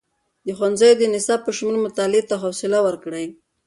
[0.45, 3.25] د ښوونځیو د نصاب په شمول، مطالعې ته خوصله ورکړئ.